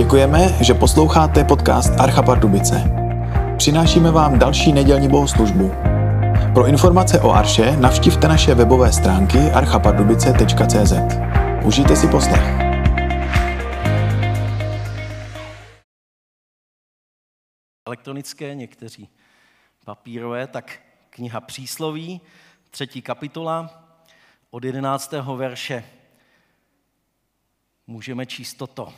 [0.00, 2.84] Děkujeme, že posloucháte podcast Archa Pardubice.
[3.56, 5.70] Přinášíme vám další nedělní bohoslužbu.
[6.54, 10.92] Pro informace o Arše navštivte naše webové stránky archapardubice.cz.
[11.64, 12.42] Užijte si poslech.
[17.86, 19.08] elektronické, někteří
[19.84, 20.80] papírové, tak
[21.10, 22.20] kniha Přísloví,
[22.70, 23.84] třetí kapitola,
[24.50, 25.12] od 11.
[25.36, 25.84] verše
[27.86, 28.92] můžeme číst toto.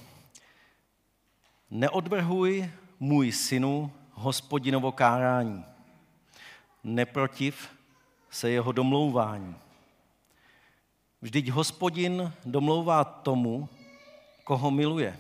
[1.75, 5.65] Neodvrhuj, můj synu, hospodinovo kárání.
[6.85, 7.69] Neprotiv
[8.31, 9.57] se jeho domlouvání.
[11.23, 13.69] Vždyť hospodin domlouvá tomu,
[14.45, 15.19] koho miluje,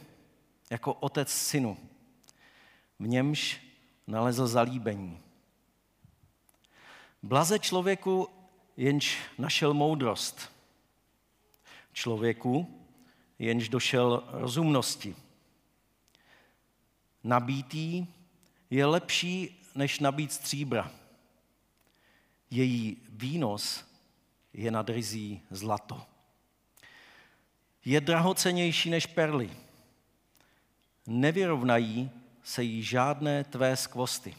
[0.70, 1.77] jako otec synu.
[2.98, 3.61] V němž
[4.06, 5.20] nalezl zalíbení.
[7.23, 8.28] Blaze člověku,
[8.77, 10.53] jenž našel moudrost.
[11.92, 12.80] Člověku,
[13.39, 15.16] jenž došel rozumnosti.
[17.25, 18.06] Nabítý
[18.70, 20.92] je lepší než nabít stříbra.
[22.51, 23.84] Její výnos
[24.53, 26.06] je nad rizí zlato.
[27.84, 29.51] Je drahocenější než perly.
[31.06, 32.11] Nevyrovnají
[32.42, 34.34] se jí žádné tvé skvosty.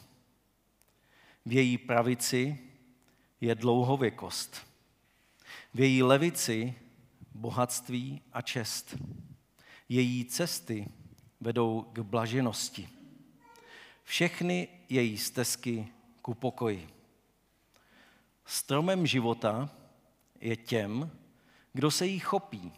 [1.45, 2.59] V její pravici
[3.42, 4.68] je dlouhověkost.
[5.73, 6.75] V její levici
[7.34, 8.95] bohatství a čest.
[9.90, 10.88] Její cesty
[11.44, 12.89] vedou k blaženosti.
[14.03, 15.88] Všechny její stezky
[16.22, 16.89] ku pokoji.
[18.45, 19.69] Stromem života
[20.39, 21.11] je těm,
[21.73, 22.72] kdo se jí chopí.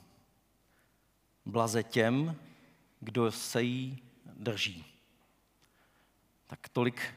[1.46, 2.36] Blaze těm,
[3.00, 4.04] kdo se jí
[4.36, 4.86] drží.
[6.48, 7.14] Tak tolik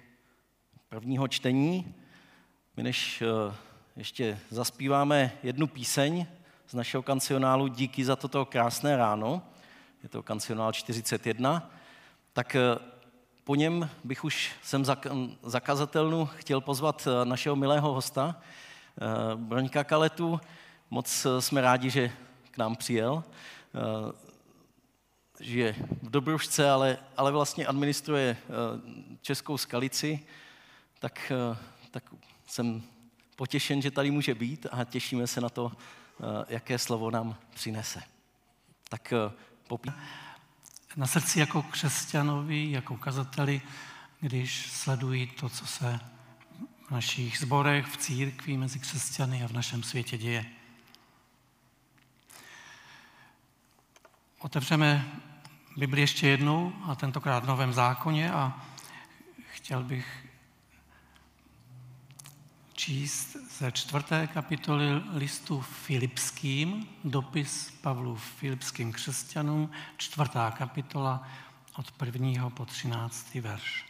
[0.89, 1.95] prvního čtení.
[2.77, 3.55] My než eh,
[3.97, 6.27] ještě zaspíváme jednu píseň
[6.69, 9.43] z našeho kancionálu Díky za toto krásné ráno,
[10.03, 11.71] je to kancionál 41,
[12.33, 12.61] tak eh,
[13.45, 14.85] po něm bych už sem
[15.43, 18.37] zakazatelnu chtěl pozvat eh, našeho milého hosta,
[19.35, 20.41] Broňka Kaletu.
[20.91, 22.11] Moc jsme rádi, že
[22.51, 23.25] k nám přijel.
[25.41, 28.37] Žije v Dobrušce, ale, ale vlastně administruje
[29.23, 30.27] Českou skalici,
[30.99, 31.33] tak,
[31.91, 32.05] tak
[32.47, 32.83] jsem
[33.39, 38.03] potěšen, že tady může být a těšíme se na to, eh, jaké slovo nám přinese.
[38.89, 39.33] Tak eh,
[39.69, 39.93] popí.
[40.97, 43.63] Na srdci jako křesťanovi, jako kazateli,
[44.21, 46.01] když sledují to, co se
[46.89, 50.47] v našich zborech, v církvi, mezi křesťany a v našem světě děje.
[54.39, 55.13] Otevřeme
[55.77, 58.67] Bibli ještě jednou, a tentokrát v Novém zákoně a
[59.53, 60.28] chtěl bych
[62.79, 71.29] číst ze čtvrté kapitoly listu Filipským, dopis Pavlu Filipským křesťanům, čtvrtá kapitola
[71.77, 73.87] od prvního po třináctý verš.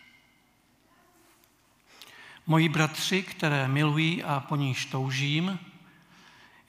[2.46, 5.58] Moji bratři, které milují a po níž toužím,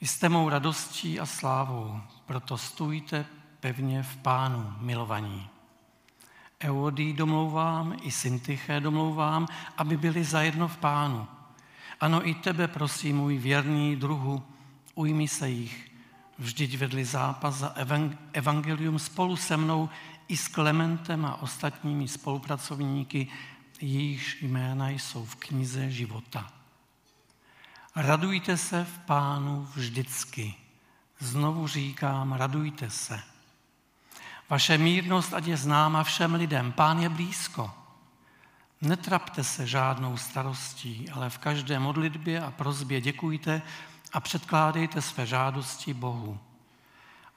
[0.00, 3.26] jste mou radostí a slávou, proto stůjte
[3.60, 5.48] pevně v pánu milovaní.
[6.64, 11.28] Eudí domlouvám, i Syntyché domlouvám, aby byli zajedno v pánu–
[12.00, 14.42] ano, i tebe prosím, můj věrný druhu,
[14.94, 15.90] ujmi se jich.
[16.38, 17.74] Vždyť vedli zápas za
[18.32, 19.88] evangelium spolu se mnou
[20.28, 23.28] i s Klementem a ostatními spolupracovníky,
[23.80, 26.52] jejichž jména jsou v knize života.
[27.96, 30.54] Radujte se v pánu vždycky.
[31.18, 33.20] Znovu říkám, radujte se.
[34.48, 36.72] Vaše mírnost ať je známa všem lidem.
[36.72, 37.79] Pán je blízko.
[38.82, 43.62] Netrapte se žádnou starostí, ale v každé modlitbě a prozbě děkujte
[44.12, 46.38] a předkládejte své žádosti Bohu.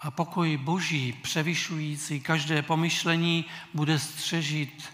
[0.01, 4.93] A pokoj Boží, převyšující každé pomyšlení, bude střežit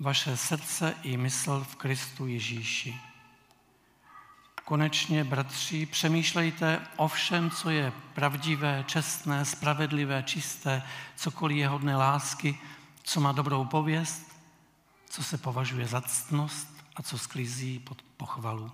[0.00, 3.00] vaše srdce i mysl v Kristu Ježíši.
[4.64, 10.82] Konečně, bratři, přemýšlejte o všem, co je pravdivé, čestné, spravedlivé, čisté,
[11.16, 12.58] cokoliv je hodné lásky,
[13.02, 14.31] co má dobrou pověst,
[15.12, 18.72] co se považuje za ctnost a co sklízí pod pochvalu.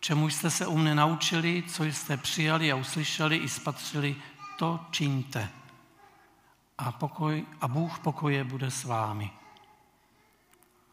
[0.00, 4.16] Čemu jste se u mne naučili, co jste přijali a uslyšeli i spatřili,
[4.58, 5.48] to čiňte.
[6.78, 9.30] A, pokoj, a Bůh pokoje bude s vámi.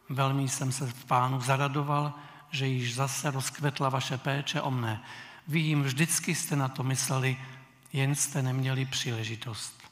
[0.10, 2.14] Velmi jsem se v pánu zaradoval,
[2.52, 5.04] že již zase rozkvetla vaše péče o mne.
[5.48, 7.38] Vy jim vždycky jste na to mysleli,
[7.94, 9.84] jen jste neměli příležitost.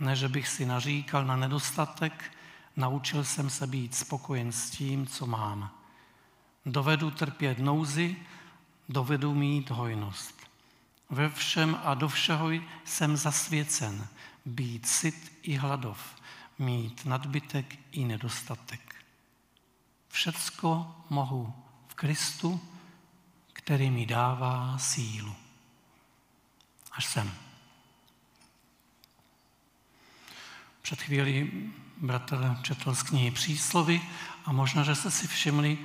[0.00, 2.32] Ne, že bych si naříkal na nedostatek,
[2.76, 5.70] Naučil jsem se být spokojen s tím, co mám.
[6.66, 8.16] Dovedu trpět nouzy,
[8.88, 10.42] dovedu mít hojnost.
[11.10, 12.50] Ve všem a do všeho
[12.84, 14.08] jsem zasvěcen.
[14.46, 15.98] Být syt i hladov,
[16.58, 18.94] mít nadbytek i nedostatek.
[20.08, 21.54] Všecko mohu
[21.88, 22.60] v Kristu,
[23.52, 25.34] který mi dává sílu.
[26.92, 27.34] Až sem.
[30.82, 31.72] Před chvílí
[32.02, 34.02] bratr četl z knihy Příslovy
[34.44, 35.78] a možná, že jste si všimli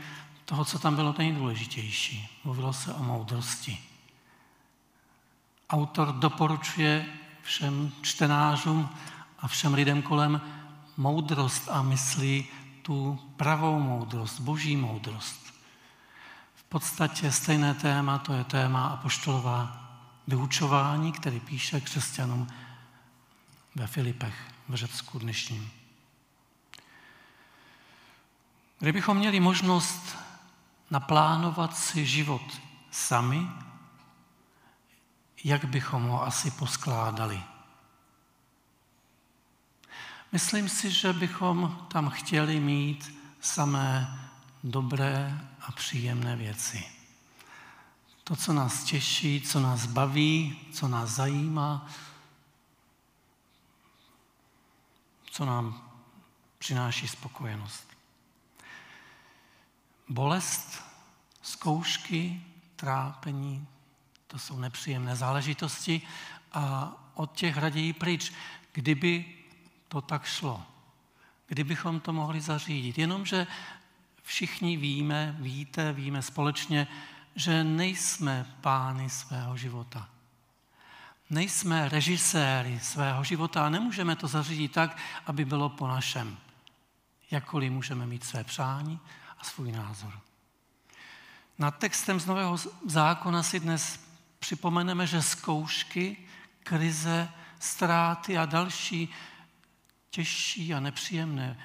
[0.45, 2.29] toho, co tam bylo nejdůležitější.
[2.43, 3.77] Mluvilo se o moudrosti.
[5.69, 7.05] Autor doporučuje
[7.41, 8.89] všem čtenářům
[9.39, 10.41] a všem lidem kolem
[10.97, 12.45] moudrost a myslí
[12.81, 15.53] tu pravou moudrost, boží moudrost.
[16.55, 19.87] V podstatě stejné téma, to je téma apoštolová
[20.27, 22.47] vyučování, který píše křesťanům
[23.75, 24.35] ve Filipech
[24.69, 25.76] v Řecku dnešním.
[28.79, 30.18] Kdybychom měli možnost
[30.91, 33.47] naplánovat si život sami,
[35.44, 37.44] jak bychom ho asi poskládali?
[40.31, 44.19] Myslím si, že bychom tam chtěli mít samé
[44.63, 46.83] dobré a příjemné věci.
[48.23, 51.88] To, co nás těší, co nás baví, co nás zajímá,
[55.31, 55.91] co nám
[56.57, 57.86] přináší spokojenost.
[60.09, 60.83] Bolest,
[61.42, 62.42] zkoušky,
[62.75, 63.68] trápení,
[64.27, 66.01] to jsou nepříjemné záležitosti
[66.54, 68.33] a od těch raději pryč.
[68.71, 69.25] Kdyby
[69.88, 70.63] to tak šlo,
[71.48, 72.98] kdybychom to mohli zařídit.
[72.98, 73.48] Jenomže
[74.24, 76.88] všichni víme, víte, víme společně,
[77.36, 80.09] že nejsme pány svého života.
[81.30, 86.38] Nejsme režiséry svého života a nemůžeme to zařídit tak, aby bylo po našem.
[87.31, 89.00] Jakkoliv můžeme mít své přání
[89.39, 90.19] a svůj názor.
[91.57, 93.99] Nad textem z Nového zákona si dnes
[94.39, 96.17] připomeneme, že zkoušky,
[96.63, 97.29] krize,
[97.59, 99.09] ztráty a další
[100.09, 101.59] těžší a nepříjemné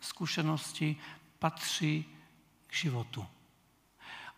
[0.00, 0.96] zkušenosti
[1.38, 2.04] patří
[2.66, 3.26] k životu.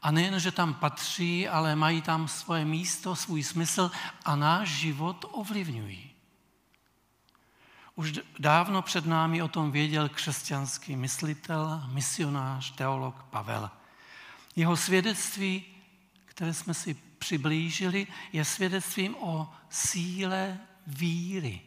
[0.02, 3.90] A nejen, že tam patří, ale mají tam svoje místo, svůj smysl
[4.24, 6.09] a náš život ovlivňují.
[7.94, 13.70] Už dávno před námi o tom věděl křesťanský myslitel, misionář, teolog Pavel.
[14.56, 15.64] Jeho svědectví,
[16.24, 21.60] které jsme si přiblížili, je svědectvím o síle víry.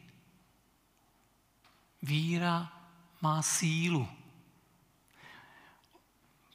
[2.01, 2.71] Víra
[3.21, 4.07] má sílu.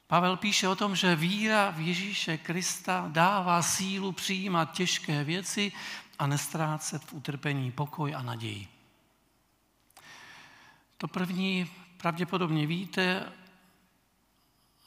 [0.07, 5.71] Pavel píše o tom, že víra v Ježíše Krista dává sílu přijímat těžké věci
[6.19, 8.78] a nestrácet v utrpení pokoj a naději.
[10.99, 13.31] To první pravděpodobně víte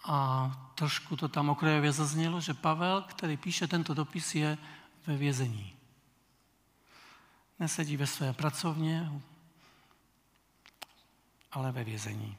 [0.05, 4.59] a trošku to tam okrajově zaznělo, že Pavel, který píše tento dopis, je
[5.07, 5.75] ve vězení.
[7.59, 9.13] Nesedí ve své pracovně,
[11.53, 12.37] ale ve vězení.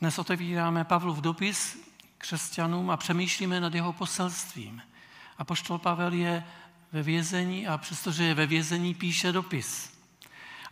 [0.00, 1.78] Dnes otevíráme Pavlův dopis
[2.18, 4.82] křesťanům a přemýšlíme nad jeho poselstvím.
[5.38, 6.44] A poštol Pavel je
[6.92, 9.99] ve vězení a přestože je ve vězení, píše dopis.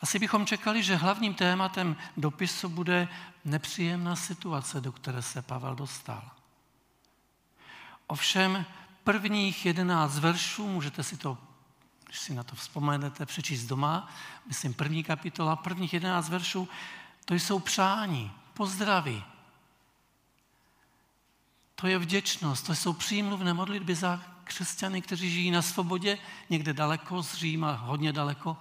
[0.01, 3.09] Asi bychom čekali, že hlavním tématem dopisu bude
[3.45, 6.31] nepříjemná situace, do které se Pavel dostal.
[8.07, 8.65] Ovšem
[9.05, 11.39] prvních jedenáct veršů, můžete si to,
[12.05, 14.09] když si na to vzpomenete, přečíst doma,
[14.47, 16.69] myslím první kapitola, prvních jedenáct veršů,
[17.25, 19.23] to jsou přání, pozdravy.
[21.75, 26.19] To je vděčnost, to jsou přímluvné modlitby za křesťany, kteří žijí na svobodě,
[26.51, 28.57] někde daleko z Říma, hodně daleko.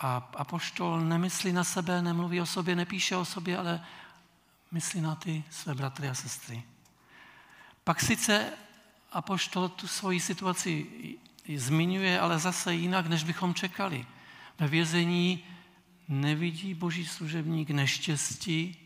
[0.00, 3.84] A apoštol nemyslí na sebe, nemluví o sobě, nepíše o sobě, ale
[4.70, 6.62] myslí na ty své bratry a sestry.
[7.84, 8.52] Pak sice
[9.12, 10.86] apoštol tu svoji situaci
[11.56, 14.06] zmiňuje, ale zase jinak, než bychom čekali.
[14.58, 15.44] Ve vězení
[16.08, 18.76] nevidí boží služebník neštěstí,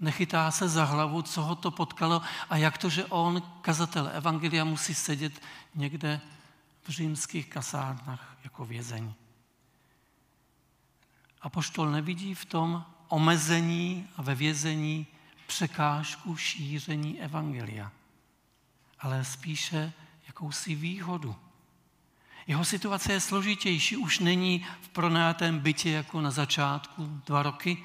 [0.00, 4.64] nechytá se za hlavu, co ho to potkalo a jak to, že on, kazatel Evangelia,
[4.64, 5.42] musí sedět
[5.74, 6.20] někde
[6.82, 8.64] v římských kasárnách jako
[11.42, 15.06] Apoštol nevidí v tom omezení a ve vězení
[15.46, 17.92] překážku šíření Evangelia,
[19.00, 19.92] ale spíše
[20.26, 21.36] jakousi výhodu.
[22.46, 27.84] Jeho situace je složitější, už není v pronátém bytě jako na začátku dva roky,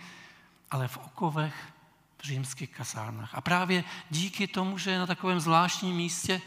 [0.71, 1.73] ale v okovech
[2.17, 3.35] v římských kasárnách.
[3.35, 6.41] A právě díky tomu, že je na takovém zvláštním místě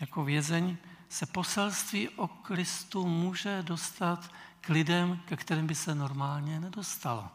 [0.00, 0.76] jako vězeň,
[1.08, 7.30] se poselství o Kristu může dostat k lidem, ke kterým by se normálně nedostalo.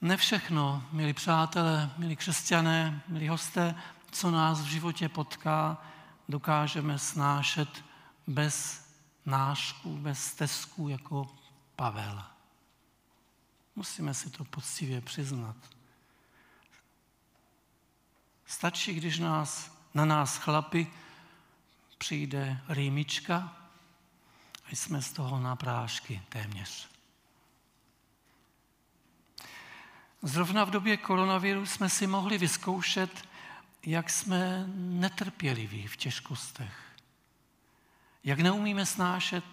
[0.00, 3.74] Ne všechno, milí přátelé, milí křesťané, milí hosté,
[4.10, 5.82] co nás v životě potká,
[6.28, 7.84] dokážeme snášet
[8.26, 8.86] bez
[9.26, 11.36] nášku, bez stezků jako
[11.76, 12.22] Pavel.
[13.76, 15.56] Musíme si to poctivě přiznat.
[18.46, 20.86] Stačí, když nás, na nás chlapi
[21.98, 23.56] přijde rýmička
[24.66, 26.88] a jsme z toho na prášky téměř.
[30.22, 33.28] Zrovna v době koronaviru jsme si mohli vyzkoušet,
[33.86, 36.74] jak jsme netrpěliví v těžkostech.
[38.24, 39.44] Jak neumíme snášet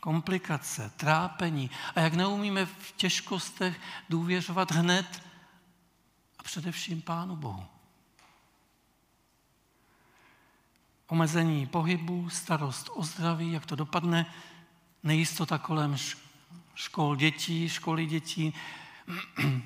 [0.00, 5.22] komplikace, trápení a jak neumíme v těžkostech důvěřovat hned
[6.38, 7.71] a především Pánu Bohu.
[11.12, 14.26] Omezení pohybu, starost o zdraví, jak to dopadne,
[15.02, 15.96] nejistota kolem
[16.74, 18.54] škol dětí, školy dětí,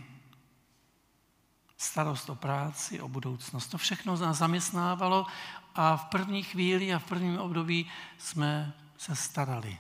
[1.77, 3.67] starost o práci, o budoucnost.
[3.67, 5.27] To všechno nás zaměstnávalo
[5.75, 9.79] a v první chvíli a v prvním období jsme se starali,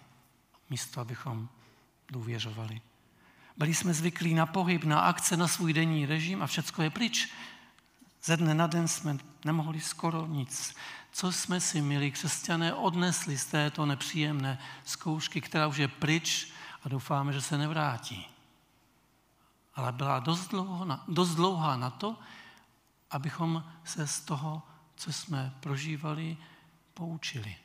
[0.70, 1.49] místo abychom
[2.08, 2.80] důvěřovali.
[3.56, 7.28] Byli jsme zvyklí na pohyb, na akce, na svůj denní režim a všechno je pryč.
[8.26, 10.75] Ze dne na den jsme nemohli skoro nic.
[11.12, 16.52] Co jsme si, milí křesťané, odnesli z této nepříjemné zkoušky, která už je pryč
[16.83, 18.26] a doufáme, že se nevrátí
[19.76, 22.16] ale byla dost, dlouho, dost dlouhá na to,
[23.11, 24.62] abychom se z toho,
[24.97, 26.37] co jsme prožívali,
[26.95, 27.56] poučili.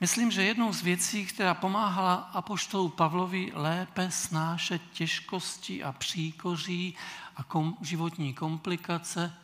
[0.00, 6.96] Myslím, že jednou z věcí, která pomáhala apoštolu Pavlovi lépe snášet těžkosti a příkoří
[7.36, 9.34] a kom, životní komplikace,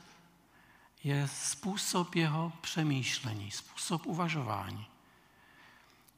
[1.05, 4.87] je způsob jeho přemýšlení, způsob uvažování.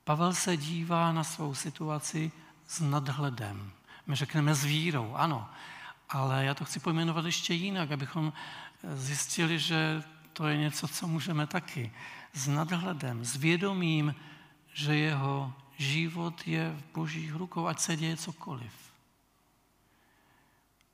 [0.04, 2.32] Pavel se dívá na svou situaci
[2.66, 3.72] s nadhledem.
[4.06, 5.48] My řekneme s vírou, ano.
[6.08, 8.32] Ale já to chci pojmenovat ještě jinak, abychom
[8.94, 10.02] zjistili, že
[10.38, 11.92] to je něco, co můžeme taky.
[12.32, 14.14] S nadhledem, s vědomím,
[14.74, 18.72] že jeho život je v božích rukou, ať se děje cokoliv.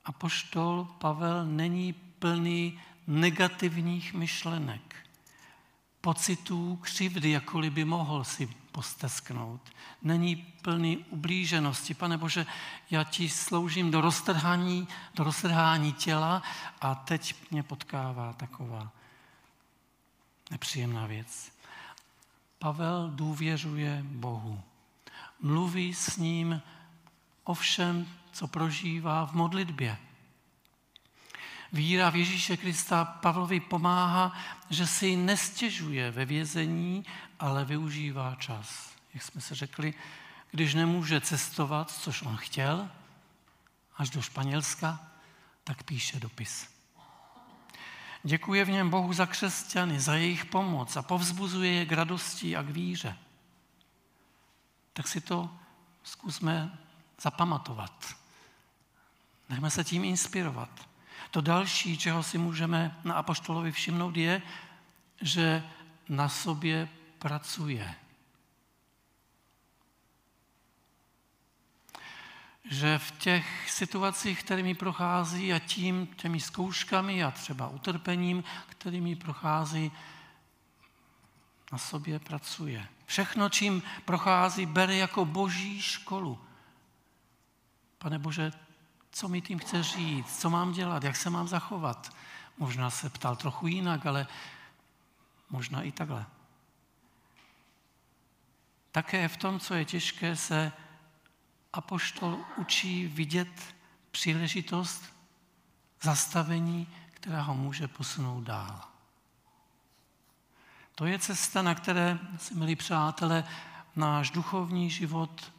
[0.04, 4.96] A poštol Pavel není plný negativních myšlenek,
[6.00, 9.60] pocitů křivdy, jakkoliv by mohl si postesknout.
[10.02, 11.94] Není plný ublíženosti.
[11.94, 12.46] Pane Bože,
[12.90, 16.42] já ti sloužím do roztrhání, do roztrhání těla
[16.80, 19.03] a teď mě potkává taková
[20.50, 21.52] nepříjemná věc.
[22.58, 24.62] Pavel důvěřuje Bohu.
[25.40, 26.62] Mluví s ním
[27.44, 29.98] o všem, co prožívá v modlitbě.
[31.72, 34.32] Víra v Ježíše Krista Pavlovi pomáhá,
[34.70, 37.04] že si nestěžuje ve vězení,
[37.40, 38.90] ale využívá čas.
[39.14, 39.94] Jak jsme se řekli,
[40.50, 42.88] když nemůže cestovat, což on chtěl,
[43.96, 45.10] až do Španělska,
[45.64, 46.73] tak píše dopis.
[48.26, 52.62] Děkuje v něm Bohu za křesťany, za jejich pomoc a povzbuzuje je k radosti a
[52.62, 53.18] k víře.
[54.92, 55.50] Tak si to
[56.02, 56.78] zkusme
[57.20, 58.14] zapamatovat.
[59.48, 60.88] Nechme se tím inspirovat.
[61.30, 64.42] To další, čeho si můžeme na apoštolovi všimnout, je,
[65.20, 65.62] že
[66.08, 66.88] na sobě
[67.18, 67.94] pracuje.
[72.70, 79.92] Že v těch situacích, kterými prochází a tím, těmi zkouškami a třeba utrpením, kterými prochází,
[81.72, 82.88] na sobě pracuje.
[83.06, 86.40] Všechno, čím prochází, bere jako boží školu.
[87.98, 88.52] Pane Bože,
[89.10, 92.16] co mi tím chce říct, co mám dělat, jak se mám zachovat.
[92.58, 94.26] Možná se ptal trochu jinak, ale
[95.50, 96.26] možná i takhle.
[98.92, 100.72] Také v tom, co je těžké, se
[101.76, 103.74] apoštol učí vidět
[104.10, 105.04] příležitost
[106.02, 108.80] zastavení, která ho může posunout dál.
[110.94, 112.18] To je cesta, na které,
[112.54, 113.44] milí přátelé,
[113.96, 115.52] náš duchovní život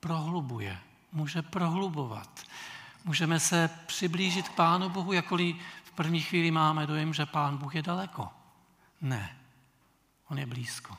[0.00, 0.78] prohlubuje,
[1.12, 2.44] může prohlubovat.
[3.04, 7.74] Můžeme se přiblížit k Pánu Bohu, jakkoliv v první chvíli máme dojem, že Pán Bůh
[7.74, 8.28] je daleko.
[9.00, 9.36] Ne,
[10.28, 10.98] On je blízko.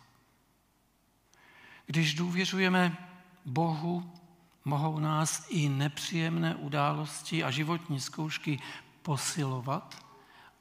[1.85, 2.97] Když důvěřujeme
[3.45, 4.13] Bohu,
[4.65, 8.59] mohou nás i nepříjemné události a životní zkoušky
[9.01, 10.05] posilovat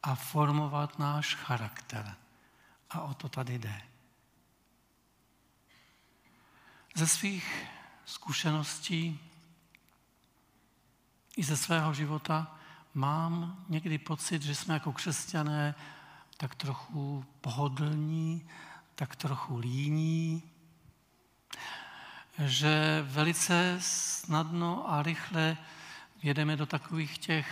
[0.02, 2.14] a formovat náš charakter.
[2.90, 3.82] A o to tady jde.
[6.94, 7.66] Ze svých
[8.04, 9.20] zkušeností
[11.36, 12.58] i ze svého života
[12.94, 15.74] mám někdy pocit, že jsme jako křesťané
[16.36, 18.48] tak trochu pohodlní,
[18.94, 20.42] tak trochu líní,
[22.38, 25.56] že velice snadno a rychle
[26.22, 27.46] jedeme do takových těch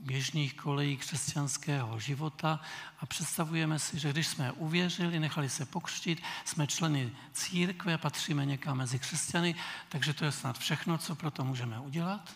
[0.00, 2.60] běžných kolejí křesťanského života
[3.00, 8.78] a představujeme si, že když jsme uvěřili, nechali se pokřtit, jsme členy církve, patříme někam
[8.78, 9.54] mezi křesťany,
[9.88, 12.34] takže to je snad všechno, co pro to můžeme udělat.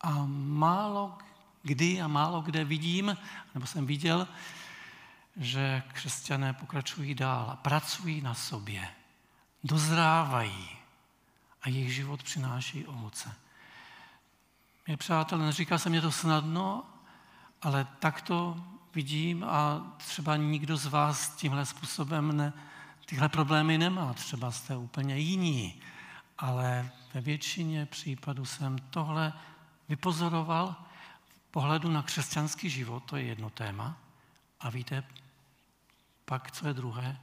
[0.00, 1.18] A málo
[1.64, 3.16] kdy a málo kde vidím,
[3.54, 4.28] nebo jsem viděl,
[5.36, 8.88] že křesťané pokračují dál a pracují na sobě,
[9.64, 10.68] dozrávají
[11.62, 13.34] a jejich život přináší ovoce.
[14.86, 16.84] Mě přátelé, neříká se mě to snadno,
[17.62, 22.52] ale tak to vidím a třeba nikdo z vás tímhle způsobem ne,
[23.06, 24.14] tyhle problémy nemá.
[24.14, 25.80] Třeba jste úplně jiní,
[26.38, 29.32] ale ve většině případů jsem tohle
[29.88, 30.76] vypozoroval
[31.48, 33.96] v pohledu na křesťanský život, to je jedno téma.
[34.60, 35.04] A víte,
[36.24, 37.20] pak co je druhé?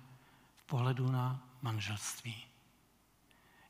[0.57, 2.46] V pohledu na manželství.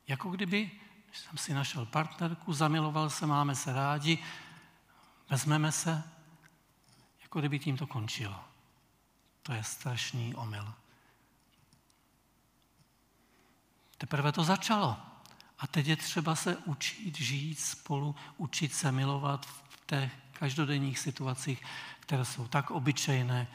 [0.08, 0.70] Jako kdyby
[1.12, 4.18] jsem si našel partnerku, zamiloval se, máme se rádi,
[5.30, 6.02] vezmeme se,
[7.22, 8.44] jako kdyby tím to končilo.
[9.42, 10.74] To je strašný omyl.
[13.98, 14.96] Teprve to začalo.
[15.58, 21.62] A teď je třeba se učit žít spolu, učit se milovat v těch každodenních situacích,
[22.00, 23.46] které jsou tak obyčejné,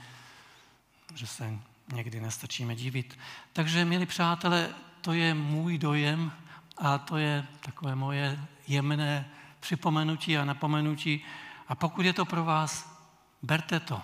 [1.15, 1.59] že se
[1.93, 3.19] někdy nestačíme divit.
[3.53, 4.69] Takže, milí přátelé,
[5.01, 6.31] to je můj dojem
[6.77, 9.29] a to je takové moje jemné
[9.59, 11.25] připomenutí a napomenutí.
[11.67, 13.01] A pokud je to pro vás,
[13.41, 14.01] berte to.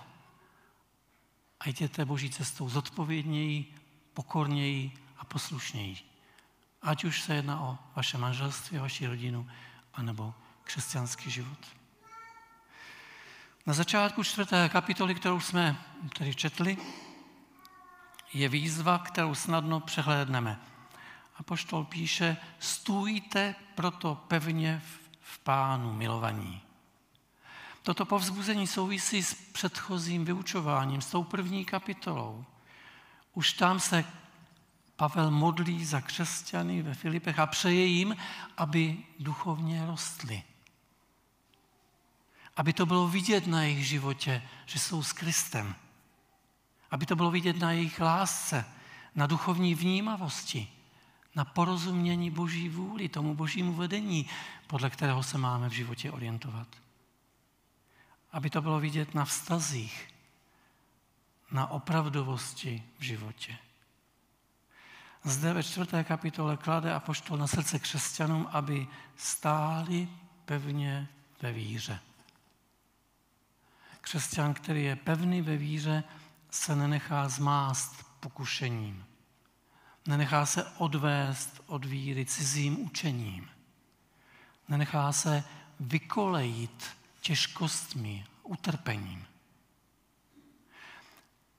[1.60, 3.74] A jděte Boží cestou zodpovědněji,
[4.14, 5.96] pokorněji a poslušněji.
[6.82, 9.48] Ať už se jedná o vaše manželství, vaši rodinu,
[9.94, 11.58] anebo křesťanský život.
[13.66, 15.76] Na začátku čtvrté kapitoly, kterou jsme
[16.18, 16.76] tady četli,
[18.34, 20.60] je výzva, kterou snadno přehlédneme.
[21.36, 24.82] A poštol píše, stůjte proto pevně
[25.20, 26.60] v pánu milovaní.
[27.82, 32.44] Toto povzbuzení souvisí s předchozím vyučováním, s tou první kapitolou.
[33.34, 34.04] Už tam se
[34.96, 38.16] Pavel modlí za křesťany ve Filipech a přeje jim,
[38.56, 40.42] aby duchovně rostli.
[42.56, 45.74] Aby to bylo vidět na jejich životě, že jsou s Kristem.
[46.94, 48.64] Aby to bylo vidět na jejich lásce,
[49.14, 50.68] na duchovní vnímavosti,
[51.34, 54.26] na porozumění Boží vůli, tomu Božímu vedení,
[54.66, 56.68] podle kterého se máme v životě orientovat.
[58.32, 60.08] Aby to bylo vidět na vztazích,
[61.50, 63.56] na opravdovosti v životě.
[65.24, 70.08] Zde ve čtvrté kapitole klade apoštol na srdce křesťanům, aby stáli
[70.44, 71.08] pevně
[71.42, 72.00] ve víře.
[74.00, 76.04] Křesťan, který je pevný ve víře,
[76.54, 79.04] se nenechá zmást pokušením.
[80.06, 83.50] Nenechá se odvést od víry cizím učením.
[84.68, 85.44] Nenechá se
[85.80, 89.26] vykolejit těžkostmi, utrpením.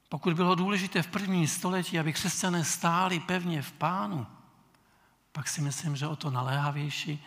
[0.09, 4.27] Pokud bylo důležité v prvním století, aby křesťané stáli pevně v pánu,
[5.31, 7.25] pak si myslím, že o to naléhavější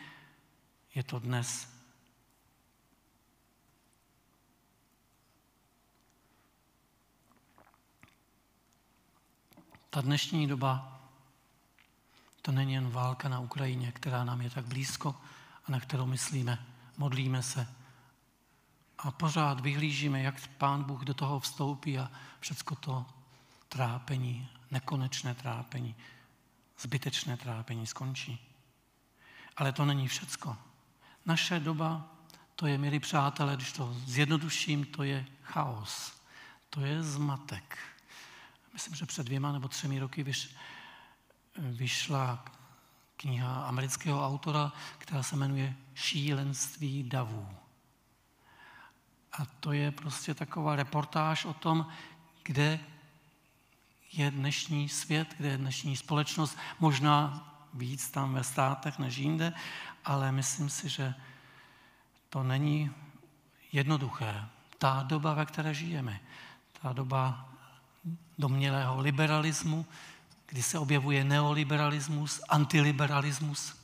[0.94, 1.77] je to dnes.
[9.90, 11.00] Ta dnešní doba,
[12.42, 15.16] to není jen válka na Ukrajině, která nám je tak blízko
[15.64, 17.68] a na kterou myslíme, modlíme se,
[18.98, 23.06] a pořád vyhlížíme, jak Pán Bůh do toho vstoupí a všecko to
[23.68, 25.94] trápení, nekonečné trápení,
[26.78, 28.38] zbytečné trápení skončí.
[29.56, 30.56] Ale to není všecko.
[31.26, 32.08] Naše doba,
[32.56, 36.12] to je, milí přátelé, když to zjednoduším, to je chaos.
[36.70, 37.78] To je zmatek.
[38.78, 40.54] Myslím, že před dvěma nebo třemi roky vyš,
[41.56, 42.44] vyšla
[43.16, 47.48] kniha amerického autora, která se jmenuje Šílenství davů.
[49.32, 51.86] A to je prostě taková reportáž o tom,
[52.42, 52.80] kde
[54.12, 59.52] je dnešní svět, kde je dnešní společnost, možná víc tam ve státech než jinde,
[60.04, 61.14] ale myslím si, že
[62.30, 62.90] to není
[63.72, 64.44] jednoduché.
[64.78, 66.20] Ta doba, ve které žijeme,
[66.82, 67.48] ta doba
[68.38, 69.86] domnělého liberalismu,
[70.46, 73.74] kdy se objevuje neoliberalismus, antiliberalismus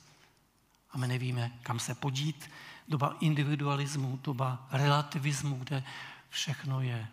[0.91, 2.49] a my nevíme, kam se podít,
[2.87, 5.83] doba individualismu, doba relativismu, kde
[6.29, 7.07] všechno je.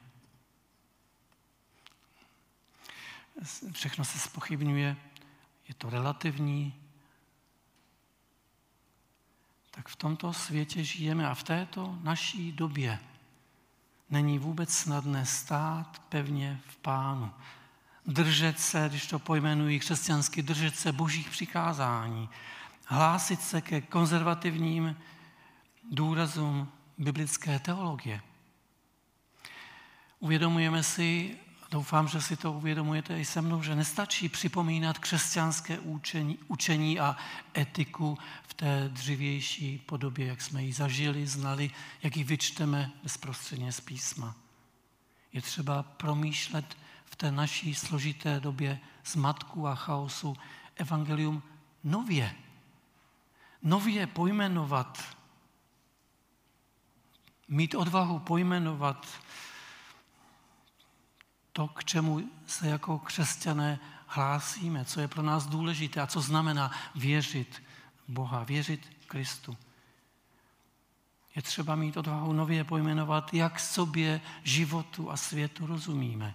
[3.72, 4.96] Všechno se spochybňuje,
[5.68, 6.74] je to relativní.
[9.70, 12.98] Tak v tomto světě žijeme a v této naší době
[14.12, 17.30] není vůbec snadné stát pevně v pánu.
[18.06, 22.28] držet se, když to pojmenují křesťansky, držet se božích přikázání,
[22.86, 24.96] hlásit se ke konzervativním
[25.90, 28.20] důrazům biblické teologie.
[30.20, 31.36] Uvědomujeme si,
[31.72, 37.16] doufám, že si to uvědomujete i se mnou, že nestačí připomínat křesťanské učení, učení a
[37.56, 41.70] etiku v té dřívější podobě, jak jsme ji zažili, znali,
[42.02, 44.34] jak ji vyčteme bezprostředně z písma.
[45.32, 50.36] Je třeba promýšlet v té naší složité době zmatku a chaosu
[50.76, 51.42] evangelium
[51.84, 52.34] nově.
[53.62, 55.16] Nově pojmenovat,
[57.48, 59.06] mít odvahu pojmenovat
[61.52, 66.70] to, k čemu se jako křesťané hlásíme, co je pro nás důležité a co znamená
[66.94, 67.62] věřit
[68.08, 69.56] Boha, věřit Kristu.
[71.36, 76.34] Je třeba mít odvahu nově pojmenovat, jak sobě, životu a světu rozumíme.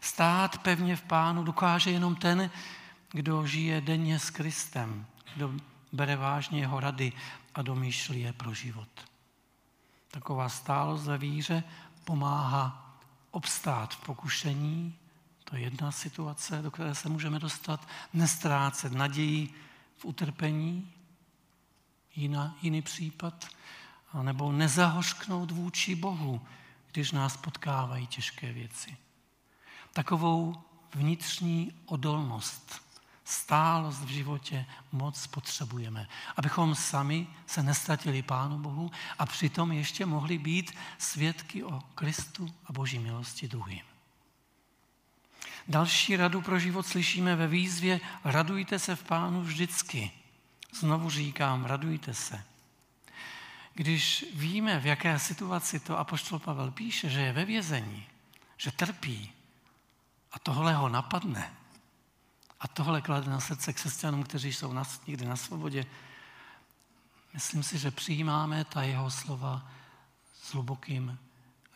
[0.00, 2.50] Stát pevně v pánu dokáže jenom ten,
[3.10, 5.52] kdo žije denně s Kristem, kdo
[5.92, 7.12] bere vážně jeho rady
[7.54, 8.88] a domýšlí je pro život.
[10.10, 11.64] Taková stálost ve víře
[12.04, 12.85] pomáhá
[13.36, 14.98] obstát v pokušení,
[15.44, 19.54] to je jedna situace, do které se můžeme dostat, nestrácet naději
[19.98, 20.92] v utrpení,
[22.14, 23.48] jiná, jiný případ,
[24.22, 26.40] nebo nezahořknout vůči Bohu,
[26.92, 28.96] když nás potkávají těžké věci.
[29.92, 30.62] Takovou
[30.94, 32.82] vnitřní odolnost,
[33.28, 40.38] stálost v životě moc potřebujeme, abychom sami se nestratili Pánu Bohu a přitom ještě mohli
[40.38, 43.82] být svědky o Kristu a Boží milosti druhým.
[45.68, 50.10] Další radu pro život slyšíme ve výzvě radujte se v Pánu vždycky.
[50.74, 52.44] Znovu říkám, radujte se.
[53.74, 58.06] Když víme, v jaké situaci to apoštol Pavel píše, že je ve vězení,
[58.56, 59.32] že trpí
[60.32, 61.54] a tohle ho napadne,
[62.60, 65.86] a tohle klade na srdce křesťanům, kteří jsou na, někdy na svobodě.
[67.34, 69.70] Myslím si, že přijímáme ta jeho slova
[70.42, 71.18] s hlubokým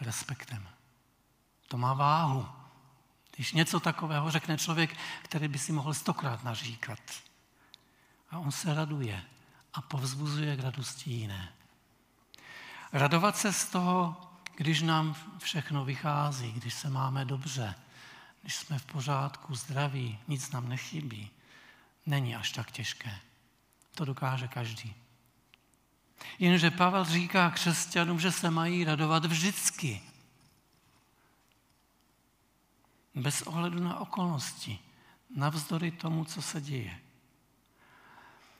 [0.00, 0.68] respektem.
[1.68, 2.48] To má váhu.
[3.36, 7.00] Když něco takového řekne člověk, který by si mohl stokrát naříkat.
[8.30, 9.22] A on se raduje
[9.74, 11.52] a povzbuzuje k radosti jiné.
[12.92, 14.16] Radovat se z toho,
[14.56, 17.74] když nám všechno vychází, když se máme dobře,
[18.42, 21.30] když jsme v pořádku, zdraví, nic nám nechybí,
[22.06, 23.18] není až tak těžké.
[23.94, 24.94] To dokáže každý.
[26.38, 30.02] Jenže Pavel říká křesťanům, že se mají radovat vždycky.
[33.14, 34.78] Bez ohledu na okolnosti,
[35.36, 36.98] navzdory tomu, co se děje.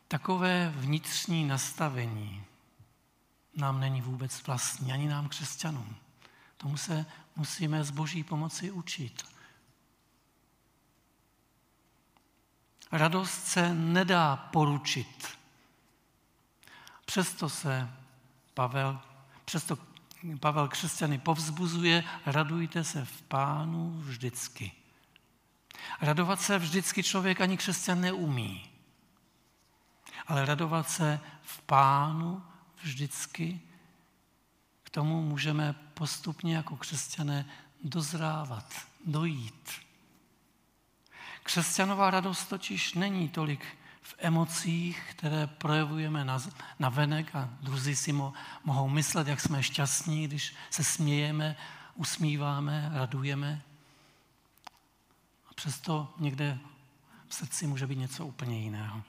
[0.08, 2.44] Takové vnitřní nastavení
[3.56, 5.96] nám není vůbec vlastní, ani nám křesťanům.
[6.56, 9.24] Tomu se musíme z boží pomoci učit.
[12.92, 15.29] Radost se nedá poručit.
[17.05, 17.90] Přesto se
[18.55, 19.00] Pavel,
[19.44, 19.79] přesto
[20.40, 24.72] Pavel křesťany povzbuzuje, radujte se v pánu vždycky.
[26.00, 28.70] Radovat se vždycky člověk ani křesťan neumí.
[30.26, 32.42] Ale radovat se v pánu
[32.83, 33.61] vždycky,
[34.83, 37.46] k tomu můžeme postupně jako křesťané
[37.85, 38.74] dozrávat,
[39.07, 39.70] dojít.
[41.50, 43.66] Křesťanová radost totiž není tolik
[44.02, 46.38] v emocích, které projevujeme na,
[46.78, 48.32] na venek a druzí si mo,
[48.64, 51.56] mohou myslet, jak jsme šťastní, když se smějeme,
[51.94, 53.62] usmíváme, radujeme.
[55.50, 56.58] A přesto někde
[57.28, 59.02] v srdci může být něco úplně jiného.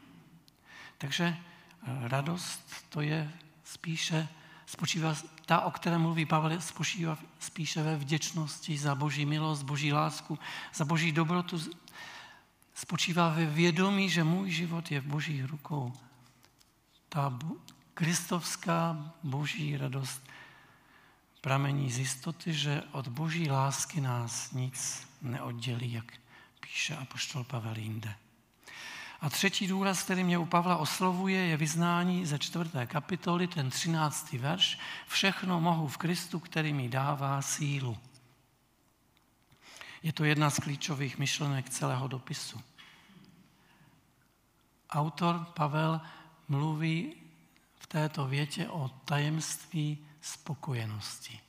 [0.98, 3.32] Takže eh, radost to je
[3.64, 4.28] spíše,
[4.66, 10.40] spočívá, ta, o které mluví Pavel, spočívá spíše ve vděčnosti za boží milost, boží lásku,
[10.74, 11.60] za boží dobrotu,
[12.82, 15.94] spočívá ve vědomí, že můj život je v božích rukou.
[17.10, 17.40] Ta
[17.94, 20.22] kristovská boží radost
[21.42, 26.14] pramení z jistoty, že od boží lásky nás nic neoddělí, jak
[26.60, 28.16] píše apoštol Pavel jinde.
[29.22, 34.38] A třetí důraz, který mě u Pavla oslovuje, je vyznání ze čtvrté kapitoly, ten třináctý
[34.38, 34.80] verš.
[35.08, 37.98] Všechno mohu v Kristu, který mi dává sílu.
[40.04, 42.62] Je to jedna z klíčových myšlenek celého dopisu.
[44.92, 46.02] Autor Pavel
[46.48, 47.14] mluví
[47.80, 51.40] v této větě o tajemství spokojenosti.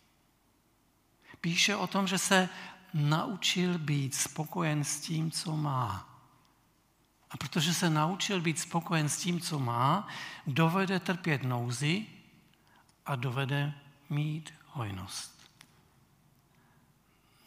[1.41, 2.49] Píše o tom, že se
[2.95, 6.09] naučil být spokojen s tím, co má.
[7.31, 10.09] A protože se naučil být spokojen s tím, co má,
[10.47, 12.07] dovede trpět nouzi
[13.07, 13.73] a dovede
[14.11, 15.51] mít hojnost.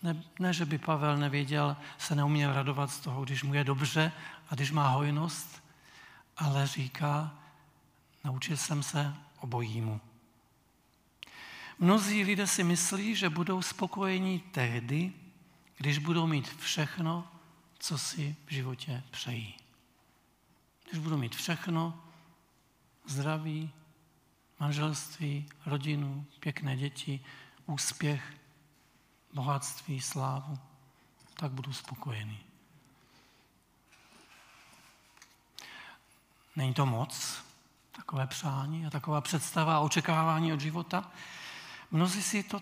[0.04, 4.12] Ne, ne, že by Pavel nevěděl, se neuměl radovat z toho, když mu je dobře
[4.50, 5.65] a když má hojnost,
[6.38, 7.36] ale říká,
[8.24, 10.02] naučil jsem se obojímu.
[11.80, 15.14] Mnozí lidé si myslí, že budou spokojení tehdy,
[15.78, 17.28] když budou mít všechno,
[17.80, 19.58] co si v životě přejí.
[20.90, 22.04] Když budou mít všechno,
[23.06, 23.72] zdraví,
[24.60, 27.20] manželství, rodinu, pěkné děti,
[27.66, 28.34] úspěch,
[29.34, 30.60] bohatství, slávu,
[31.34, 32.45] tak budu spokojený.
[36.56, 37.44] Není to moc,
[37.92, 41.12] takové přání a taková představa a očekávání od života.
[41.92, 42.62] Mnozí si to,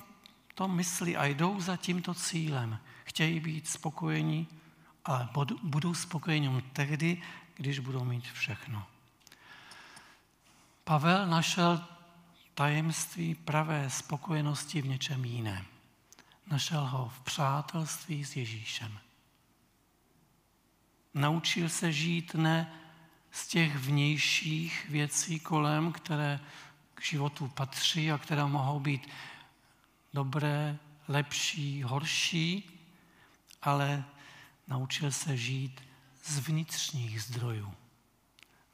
[0.55, 2.79] to myslí a jdou za tímto cílem.
[3.03, 4.47] Chtějí být spokojení,
[5.05, 5.29] ale
[5.63, 7.21] budou spokojení tehdy,
[7.55, 8.85] když budou mít všechno.
[10.83, 11.85] Pavel našel
[12.53, 15.65] tajemství pravé spokojenosti v něčem jiném.
[16.47, 18.99] Našel ho v přátelství s Ježíšem.
[21.13, 22.82] Naučil se žít ne
[23.33, 26.39] z těch vnějších věcí kolem, které
[26.95, 29.09] k životu patří a které mohou být
[30.13, 32.79] dobré, lepší, horší,
[33.61, 34.03] ale
[34.67, 35.81] naučil se žít
[36.23, 37.73] z vnitřních zdrojů,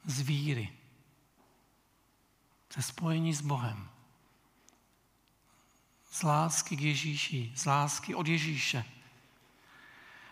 [0.04, 0.72] z víry,
[2.76, 3.90] ze spojení s Bohem,
[6.10, 8.84] z lásky k Ježíši, z lásky od Ježíše.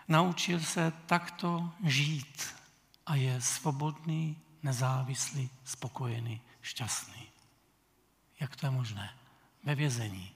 [0.08, 2.57] Naučil se takto žít
[3.08, 7.28] a je svobodný, nezávislý, spokojený, šťastný.
[8.40, 9.14] Jak to je možné?
[9.64, 10.32] Ve vězení.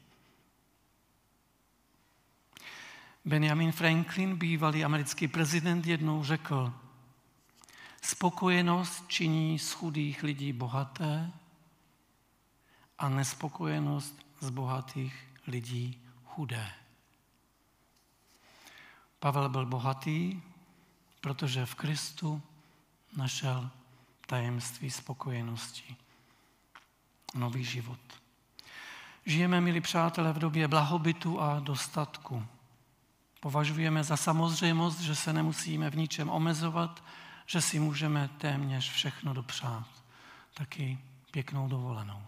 [3.24, 6.72] Benjamin Franklin, bývalý americký prezident, jednou řekl,
[8.02, 11.32] spokojenost činí z chudých lidí bohaté
[12.98, 16.72] a nespokojenost z bohatých lidí chudé.
[19.18, 20.42] Pavel byl bohatý,
[21.20, 22.42] protože v Kristu
[23.16, 23.70] našel
[24.27, 25.96] tajemství spokojenosti,
[27.35, 28.01] nový život.
[29.27, 32.46] Žijeme, milí přátelé, v době blahobytu a dostatku.
[33.40, 37.05] Považujeme za samozřejmost, že se nemusíme v ničem omezovat,
[37.46, 39.88] že si můžeme téměř všechno dopřát.
[40.55, 40.98] Taky
[41.31, 42.22] pěknou dovolenou.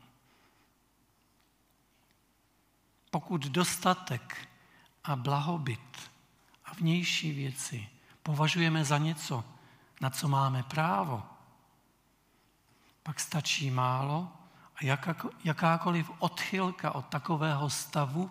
[3.10, 4.48] Pokud dostatek
[5.04, 6.10] a blahobyt
[6.64, 7.88] a vnější věci
[8.22, 9.44] považujeme za něco,
[10.04, 11.22] na co máme právo,
[13.02, 14.28] pak stačí málo
[14.76, 14.98] a
[15.44, 18.30] jakákoliv odchylka od takového stavu,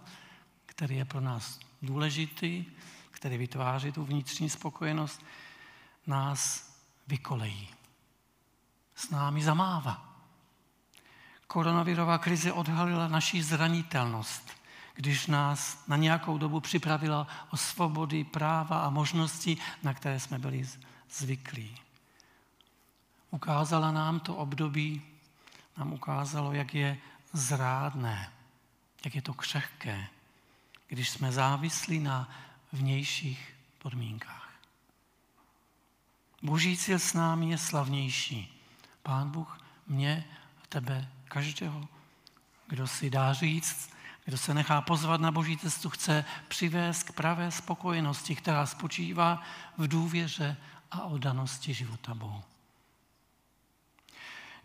[0.65, 2.65] který je pro nás důležitý,
[3.11, 5.25] který vytváří tu vnitřní spokojenost,
[6.07, 6.69] nás
[7.07, 7.69] vykolejí.
[8.95, 10.13] S námi zamává.
[11.47, 14.51] Koronavirová krize odhalila naší zranitelnost,
[14.93, 20.65] když nás na nějakou dobu připravila o svobody, práva a možnosti, na které jsme byli
[21.13, 21.75] zvyklí.
[23.31, 25.01] Ukázala nám to období,
[25.77, 26.97] nám ukázalo, jak je
[27.33, 28.31] zrádné,
[29.05, 30.07] jak je to křehké,
[30.87, 32.29] když jsme závislí na
[32.71, 34.53] vnějších podmínkách.
[36.41, 38.61] Boží cíl s námi je slavnější.
[39.03, 40.25] Pán Bůh mě
[40.63, 41.87] a tebe, každého,
[42.67, 43.93] kdo si dá říct,
[44.25, 49.43] kdo se nechá pozvat na boží cestu, chce přivést k pravé spokojenosti, která spočívá
[49.77, 50.57] v důvěře
[50.93, 52.43] a oddanosti života Bohu.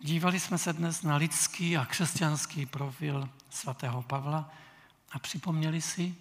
[0.00, 4.50] Dívali jsme se dnes na lidský a křesťanský profil svatého Pavla
[5.10, 6.14] a připomněli si,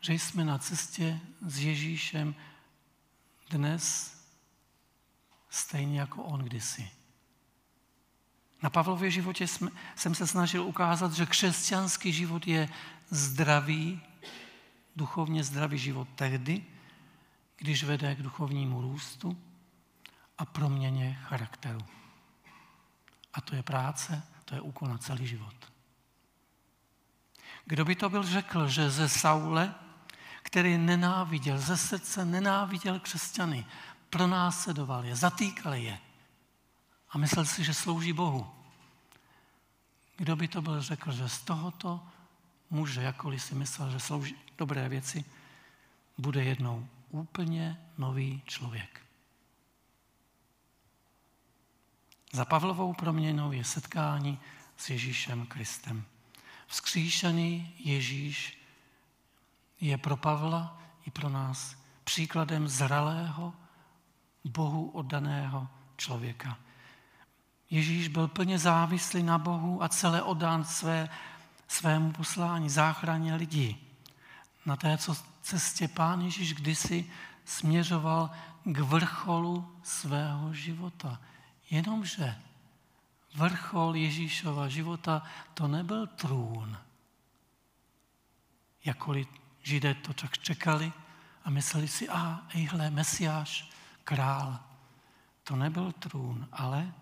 [0.00, 2.34] že jsme na cestě s Ježíšem
[3.50, 4.14] dnes
[5.50, 6.90] stejně jako on kdysi.
[8.62, 9.46] Na Pavlově životě
[9.96, 12.68] jsem se snažil ukázat, že křesťanský život je
[13.10, 14.00] zdravý,
[14.96, 16.64] duchovně zdravý život tehdy,
[17.60, 19.38] když vede k duchovnímu růstu
[20.38, 21.80] a proměně charakteru.
[23.34, 25.54] A to je práce, to je úkol na celý život.
[27.64, 29.74] Kdo by to byl řekl, že ze Saule,
[30.42, 33.66] který nenáviděl, ze srdce nenáviděl křesťany,
[34.10, 35.98] pronásledoval je, zatýkal je
[37.10, 38.50] a myslel si, že slouží Bohu.
[40.16, 42.00] Kdo by to byl řekl, že z tohoto
[42.70, 45.24] muže, jakkoliv si myslel, že slouží dobré věci,
[46.18, 49.00] bude jednou úplně nový člověk.
[52.32, 54.38] Za Pavlovou proměnou je setkání
[54.76, 56.04] s Ježíšem Kristem.
[56.66, 58.64] Vzkříšený Ježíš
[59.80, 63.54] je pro Pavla i pro nás příkladem zralého,
[64.44, 66.58] Bohu oddaného člověka.
[67.70, 71.08] Ježíš byl plně závislý na Bohu a celé oddán své,
[71.68, 73.96] svému poslání, záchraně lidí.
[74.66, 77.10] Na té, co cestě Pán Ježíš kdysi
[77.44, 78.30] směřoval
[78.64, 81.20] k vrcholu svého života.
[81.70, 82.36] Jenomže
[83.34, 85.22] vrchol Ježíšova života
[85.54, 86.78] to nebyl trůn.
[88.84, 89.28] Jakkoliv
[89.62, 90.92] židé to tak čekali
[91.44, 93.70] a mysleli si, a ejhle, mesiáš,
[94.04, 94.58] král.
[95.44, 96.92] To nebyl trůn, ale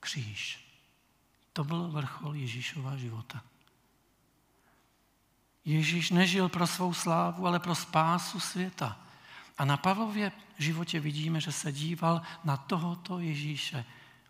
[0.00, 0.66] kříž.
[1.52, 3.42] To byl vrchol Ježíšova života.
[5.66, 8.98] Ježíš nežil pro svou slávu, ale pro spásu světa.
[9.58, 13.84] A na Pavlově životě vidíme, že se díval na tohoto Ježíše,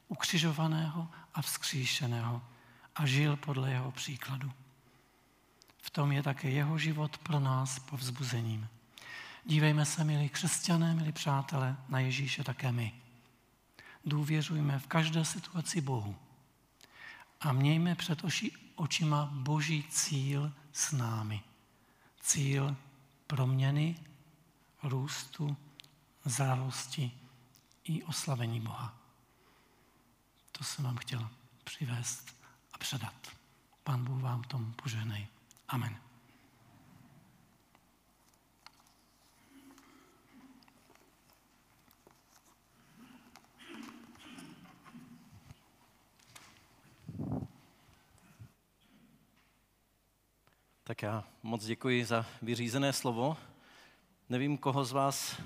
[0.09, 2.43] ukřižovaného a vzkříšeného
[2.97, 4.53] a žil podle jeho příkladu.
[5.79, 8.69] V tom je také jeho život pro nás povzbuzením.
[9.45, 12.93] Dívejme se, milí křesťané, milí přátelé, na Ježíše také my.
[14.05, 16.17] Důvěřujme v každé situaci Bohu
[17.41, 21.43] a mějme před oši, očima boží cíl s námi.
[22.21, 22.77] Cíl
[23.27, 23.97] proměny,
[24.83, 25.57] růstu,
[26.25, 27.13] zralosti
[27.85, 28.95] i oslavení Boha.
[30.53, 31.29] To jsem vám chtěl
[31.65, 32.37] přivést
[32.73, 33.15] a předat.
[33.85, 35.27] Pán Bůh vám tom požehnej.
[35.69, 36.06] Amen.
[50.89, 53.37] Tak já moc děkuji za vyřízené slovo.
[54.29, 55.41] Nevím, koho z vás